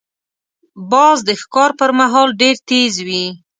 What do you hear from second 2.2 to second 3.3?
ډېر تیز وي